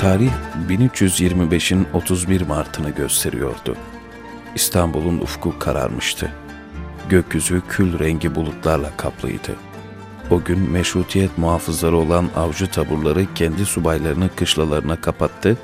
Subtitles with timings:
[0.00, 0.30] Tarih
[0.68, 3.76] 1325'in 31 Mart'ını gösteriyordu.
[4.54, 6.32] İstanbul'un ufku kararmıştı.
[7.08, 9.56] Gökyüzü kül rengi bulutlarla kaplıydı.
[10.30, 15.56] O gün meşrutiyet muhafızları olan avcı taburları kendi subaylarını kışlalarına kapattı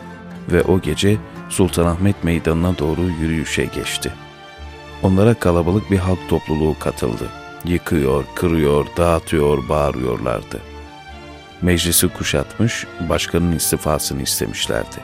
[0.53, 1.17] ve o gece
[1.49, 4.12] Sultanahmet Meydanı'na doğru yürüyüşe geçti.
[5.03, 7.29] Onlara kalabalık bir halk topluluğu katıldı.
[7.64, 10.71] Yıkıyor, kırıyor, dağıtıyor, bağırıyorlardı.
[11.62, 14.96] Meclisi kuşatmış, başkanın istifasını istemişlerdi.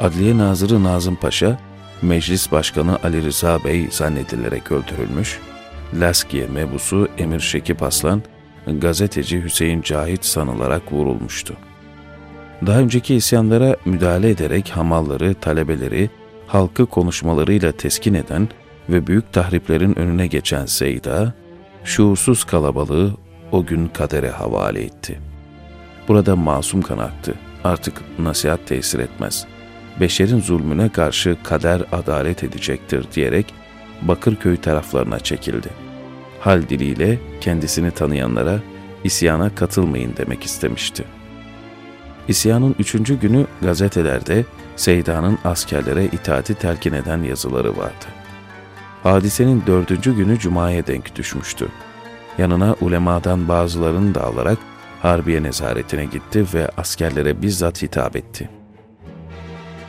[0.00, 1.58] Adliye Nazırı Nazım Paşa,
[2.02, 5.38] Meclis Başkanı Ali Rıza Bey zannedilerek öldürülmüş,
[5.94, 8.22] Laskiye mebusu Emir Şekip Aslan,
[8.66, 11.56] gazeteci Hüseyin Cahit sanılarak vurulmuştu.
[12.66, 16.10] Daha önceki isyanlara müdahale ederek hamalları, talebeleri,
[16.46, 18.48] halkı konuşmalarıyla teskin eden
[18.88, 21.34] ve büyük tahriplerin önüne geçen Seyda,
[21.84, 23.16] şuursuz kalabalığı
[23.52, 25.31] o gün kadere havale etti.
[26.08, 27.10] Burada masum kan.
[27.64, 29.46] Artık nasihat tesir etmez.
[30.00, 33.54] Beşerin zulmüne karşı kader adalet edecektir diyerek
[34.02, 35.68] Bakırköy taraflarına çekildi.
[36.40, 38.60] Hal diliyle kendisini tanıyanlara
[39.04, 41.04] isyana katılmayın demek istemişti.
[42.28, 44.44] İsyanın üçüncü günü gazetelerde
[44.76, 48.06] Seyda'nın askerlere itaati telkin eden yazıları vardı.
[49.02, 51.68] Hadisenin dördüncü günü Cuma'ya denk düşmüştü.
[52.38, 54.58] Yanına ulemadan bazılarını da alarak
[55.02, 58.48] Harbiye nezaretine gitti ve askerlere bizzat hitap etti.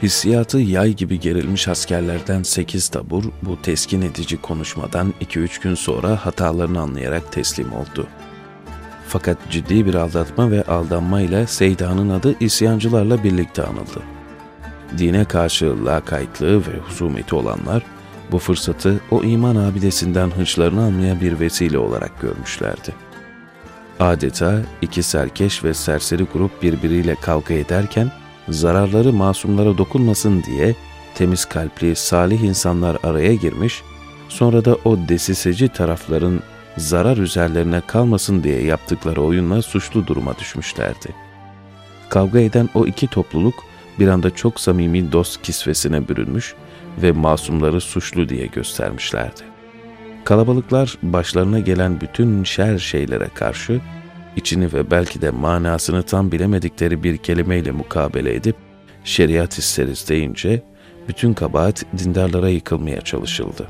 [0.04, 6.26] Hissiyatı yay gibi gerilmiş askerlerden sekiz tabur bu teskin edici konuşmadan iki üç gün sonra
[6.26, 8.08] hatalarını anlayarak teslim oldu.
[9.08, 14.02] Fakat ciddi bir aldatma ve aldanmayla Seyda'nın adı isyancılarla birlikte anıldı.
[14.98, 17.84] Dine karşı lakaytlığı ve husumeti olanlar
[18.32, 23.13] bu fırsatı o iman abidesinden hınçlarını almaya bir vesile olarak görmüşlerdi.
[24.04, 28.12] Adeta iki serkeş ve serseri grup birbiriyle kavga ederken
[28.50, 30.76] zararları masumlara dokunmasın diye
[31.16, 33.84] temiz kalpli salih insanlar araya girmiş,
[34.30, 36.40] sonra da o desiseci tarafların
[36.78, 41.16] zarar üzerlerine kalmasın diye yaptıkları oyunla suçlu duruma düşmüşlerdi.
[42.10, 43.56] Kavga eden o iki topluluk
[44.00, 46.54] bir anda çok samimi dost kisvesine bürünmüş
[47.02, 49.53] ve masumları suçlu diye göstermişlerdi.
[50.26, 53.82] Kalabalıklar başlarına gelen bütün şer şeylere karşı
[54.36, 58.56] içini ve belki de manasını tam bilemedikleri bir kelimeyle mukabele edip
[59.04, 60.64] şeriat isteriz deyince
[61.08, 63.68] bütün kabahat dindarlara yıkılmaya çalışıldı.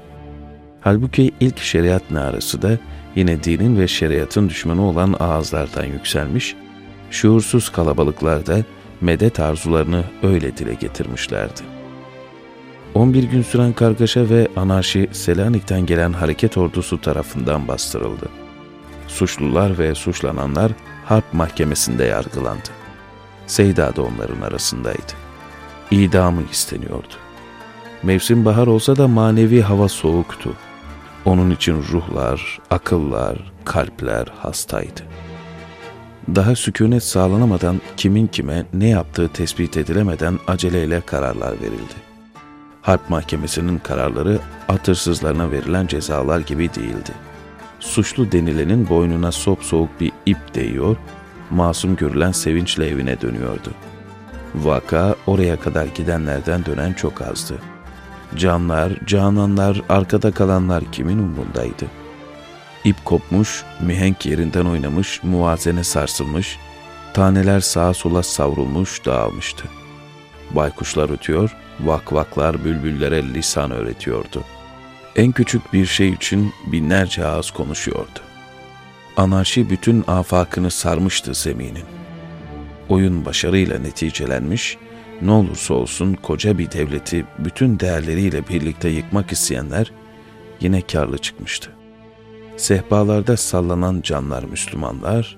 [0.82, 2.78] Halbuki ilk şeriat narası da
[3.16, 6.56] yine dinin ve şeriatın düşmanı olan ağızlardan yükselmiş,
[7.12, 8.58] şuursuz kalabalıklarda
[9.02, 11.62] medet arzularını öyle dile getirmişlerdi.
[12.96, 18.30] 11 gün süren kargaşa ve anarşi Selanik'ten gelen hareket ordusu tarafından bastırıldı.
[19.08, 20.72] Suçlular ve suçlananlar
[21.06, 22.70] harp mahkemesinde yargılandı.
[23.48, 25.14] Seyda da onların arasındaydı.
[25.92, 27.14] İdamı isteniyordu.
[28.04, 30.54] Mevsim bahar olsa da manevi hava soğuktu.
[31.26, 35.02] Onun için ruhlar, akıllar, kalpler hastaydı.
[36.36, 42.13] Daha sükunet sağlanamadan kimin kime ne yaptığı tespit edilemeden aceleyle kararlar verildi.
[42.84, 44.40] Harp mahkemesinin kararları
[44.70, 47.12] atırsızlarına verilen cezalar gibi değildi.
[47.80, 50.98] Suçlu denilenin boynuna sop soğuk bir ip değiyor,
[51.50, 53.72] masum görülen sevinçle evine dönüyordu.
[54.56, 57.58] Vaka oraya kadar gidenlerden dönen çok azdı.
[58.38, 61.86] Canlar, cananlar, arkada kalanlar kimin umrundaydı?
[62.84, 66.60] İp kopmuş, mihenk yerinden oynamış, muvazene sarsılmış,
[67.14, 69.83] taneler sağa sola savrulmuş, dağılmıştı.
[70.52, 74.44] Baykuşlar ötüyor, vakvaklar bülbüllere lisan öğretiyordu.
[75.16, 78.20] En küçük bir şey için binlerce ağız konuşuyordu.
[79.18, 81.86] Anarşi bütün afakını sarmıştı zeminin.
[82.90, 84.78] Oyun başarıyla neticelenmiş,
[85.22, 89.92] ne olursa olsun koca bir devleti bütün değerleriyle birlikte yıkmak isteyenler
[90.60, 91.72] yine karlı çıkmıştı.
[92.58, 95.38] Sehpalarda sallanan canlar Müslümanlar,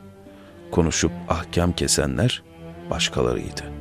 [0.72, 2.44] konuşup ahkam kesenler
[2.90, 3.75] başkalarıydı.